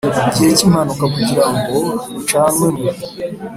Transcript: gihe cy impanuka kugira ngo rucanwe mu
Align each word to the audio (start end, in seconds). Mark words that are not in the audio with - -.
gihe 0.35 0.49
cy 0.57 0.63
impanuka 0.67 1.05
kugira 1.15 1.43
ngo 1.55 1.77
rucanwe 2.13 2.67
mu 2.75 2.83